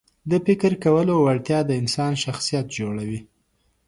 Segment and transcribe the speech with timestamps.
[0.29, 3.19] د فکر کولو وړتیا د انسان شخصیت جوړوي.